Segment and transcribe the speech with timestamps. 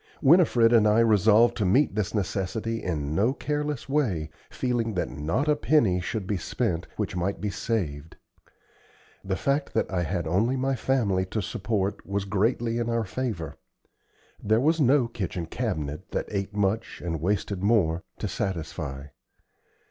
[0.19, 5.47] Winifred and I resolved to meet this necessity in no careless way, feeling that not
[5.47, 8.15] a penny should be spent which might be saved.
[9.23, 13.57] The fact that I had only my family to support was greatly in our favor.
[14.43, 19.09] There was no kitchen cabinet, that ate much and wasted more, to satisfy.